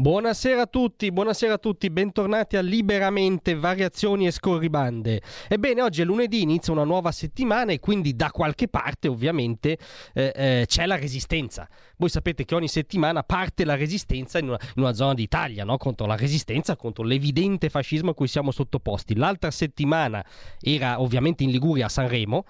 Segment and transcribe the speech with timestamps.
[0.00, 5.20] Buonasera a tutti, buonasera a tutti, bentornati a Liberamente Variazioni e Scorribande.
[5.48, 9.76] Ebbene, oggi è lunedì, inizia una nuova settimana e quindi da qualche parte ovviamente
[10.14, 11.68] eh, eh, c'è la resistenza.
[11.96, 15.76] Voi sapete che ogni settimana parte la resistenza in una, in una zona d'Italia, no?
[15.78, 19.16] contro la resistenza, contro l'evidente fascismo a cui siamo sottoposti.
[19.16, 20.24] L'altra settimana
[20.60, 22.44] era ovviamente in Liguria a Sanremo.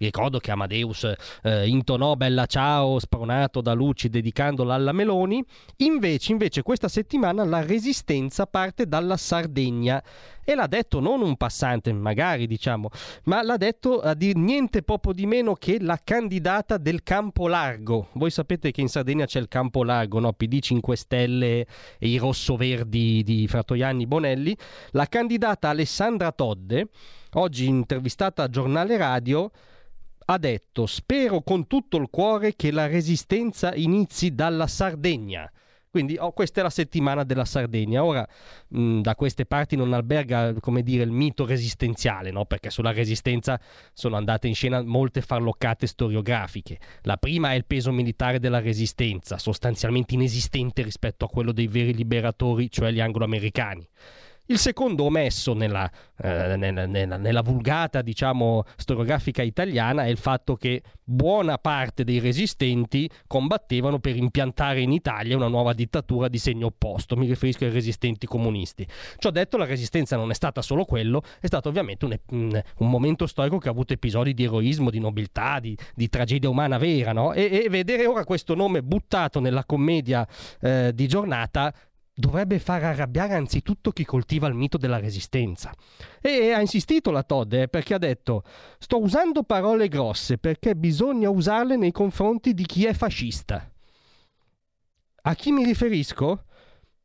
[0.00, 5.44] Ricordo che Amadeus eh, intonò Bella Ciao spronato da Luci dedicandola alla Meloni.
[5.78, 10.02] Invece, invece, questa settimana la resistenza parte dalla Sardegna.
[10.42, 12.88] E l'ha detto non un passante, magari diciamo,
[13.24, 18.08] ma l'ha detto a dir niente poco di meno che la candidata del Campo Largo.
[18.12, 20.32] Voi sapete che in Sardegna c'è il Campo Largo, no?
[20.32, 21.66] PD 5 Stelle
[21.98, 24.56] e i rossoverdi di Fratoianni Bonelli.
[24.92, 26.88] La candidata Alessandra Todde,
[27.34, 29.50] oggi intervistata a Giornale Radio,
[30.32, 35.50] ha detto spero con tutto il cuore che la resistenza inizi dalla Sardegna.
[35.90, 38.04] Quindi oh, questa è la settimana della Sardegna.
[38.04, 38.24] Ora
[38.68, 42.44] mh, da queste parti non alberga, come dire, il mito resistenziale, no?
[42.44, 43.60] perché sulla resistenza
[43.92, 46.78] sono andate in scena molte farloccate storiografiche.
[47.02, 51.92] La prima è il peso militare della resistenza, sostanzialmente inesistente rispetto a quello dei veri
[51.92, 53.88] liberatori, cioè gli angloamericani.
[54.50, 55.88] Il secondo omesso nella,
[56.20, 62.18] eh, nella, nella, nella, vulgata, diciamo, storiografica italiana è il fatto che buona parte dei
[62.18, 67.14] resistenti combattevano per impiantare in Italia una nuova dittatura di segno opposto.
[67.14, 68.84] Mi riferisco ai resistenti comunisti.
[69.18, 73.28] Ciò detto, la resistenza non è stata solo quello, è stato ovviamente un, un, momento
[73.28, 77.34] storico che ha avuto episodi di eroismo, di nobiltà, di, di tragedia umana vera, no?
[77.34, 80.26] e, e, vedere ora questo nome buttato nella commedia
[80.60, 81.72] eh, di giornata
[82.12, 85.72] dovrebbe far arrabbiare anzitutto chi coltiva il mito della resistenza.
[86.20, 88.44] E ha insistito la Todd eh, perché ha detto
[88.78, 93.70] sto usando parole grosse perché bisogna usarle nei confronti di chi è fascista.
[95.22, 96.44] A chi mi riferisco?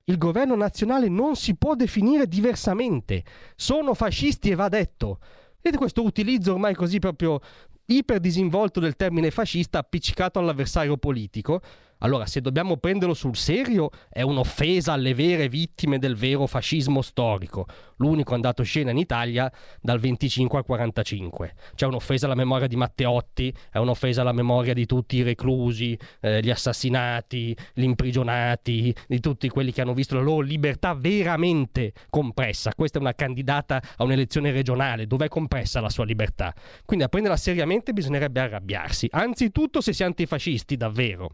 [0.06, 3.24] Il governo nazionale non si può definire diversamente.
[3.56, 5.20] Sono fascisti e va detto.
[5.56, 7.40] Vedete questo utilizzo ormai così proprio
[7.88, 11.62] iperdisinvolto del termine fascista appiccicato all'avversario politico?
[12.06, 17.66] Allora, se dobbiamo prenderlo sul serio, è un'offesa alle vere vittime del vero fascismo storico,
[17.96, 19.52] l'unico andato scena in Italia
[19.82, 21.56] dal 25 al 45.
[21.74, 26.42] C'è un'offesa alla memoria di Matteotti, è un'offesa alla memoria di tutti i reclusi, eh,
[26.42, 32.76] gli assassinati, gli imprigionati, di tutti quelli che hanno visto la loro libertà veramente compressa.
[32.76, 36.54] Questa è una candidata a un'elezione regionale, dove è compressa la sua libertà.
[36.86, 41.32] Quindi a prenderla seriamente bisognerebbe arrabbiarsi, anzitutto se si è antifascisti, davvero.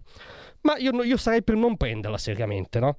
[0.62, 2.96] Ma io, io sarei per non prenderla seriamente, no?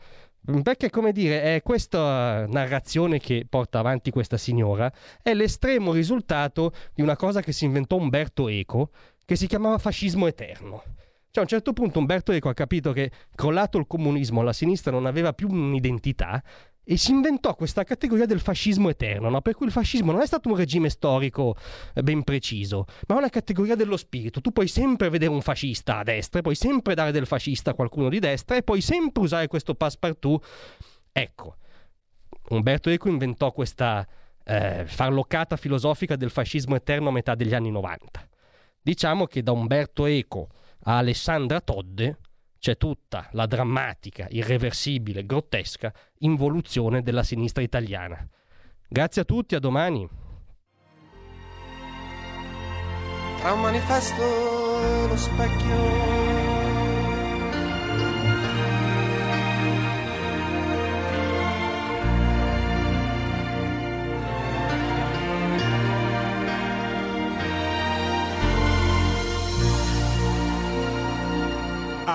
[0.63, 4.93] Perché, come dire, è questa narrazione che porta avanti questa signora
[5.23, 8.91] è l'estremo risultato di una cosa che si inventò Umberto Eco,
[9.25, 10.83] che si chiamava fascismo eterno.
[11.31, 14.91] Cioè, a un certo punto Umberto Eco ha capito che, crollato il comunismo, la sinistra
[14.91, 16.43] non aveva più un'identità
[16.85, 19.41] e si inventò questa categoria del fascismo eterno, no?
[19.41, 21.57] per cui il fascismo non è stato un regime storico
[21.95, 24.41] eh, ben preciso, ma una categoria dello spirito.
[24.41, 28.09] Tu puoi sempre vedere un fascista a destra, puoi sempre dare del fascista a qualcuno
[28.09, 30.45] di destra e puoi sempre usare questo passepartout.
[31.13, 31.57] Ecco,
[32.49, 34.07] Umberto Eco inventò questa
[34.45, 38.29] eh, farloccata filosofica del fascismo eterno a metà degli anni 90.
[38.83, 40.49] Diciamo che da Umberto Eco
[40.85, 42.19] a Alessandra Todde
[42.63, 48.25] c'è tutta la drammatica, irreversibile, grottesca involuzione della sinistra italiana.
[48.87, 50.09] Grazie a tutti, a domani.
[53.41, 54.23] Tra un manifesto
[54.81, 56.52] e lo specchio